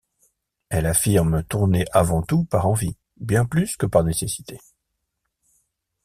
[0.69, 4.57] Elle affirme tourner avant tout par envie, bien plus que par nécessité.